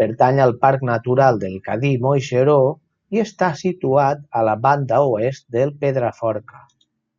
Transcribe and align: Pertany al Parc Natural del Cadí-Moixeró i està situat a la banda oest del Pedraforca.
Pertany 0.00 0.40
al 0.46 0.50
Parc 0.64 0.82
Natural 0.88 1.38
del 1.44 1.54
Cadí-Moixeró 1.68 2.58
i 3.18 3.24
està 3.24 3.50
situat 3.64 4.22
a 4.42 4.46
la 4.50 4.58
banda 4.68 5.02
oest 5.16 5.48
del 5.58 5.74
Pedraforca. 5.86 6.66